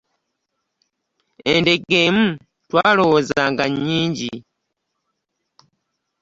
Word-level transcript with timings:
Endege 1.51 1.97
emu 2.07 2.25
twalowoozanga 2.69 3.63
ng'enyingi. 3.71 4.33